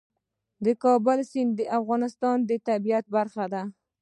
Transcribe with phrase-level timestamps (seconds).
[0.65, 3.63] د کابل سیند د افغانستان د طبیعت برخه ده.